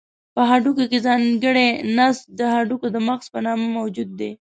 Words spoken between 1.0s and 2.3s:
ځانګړی نسج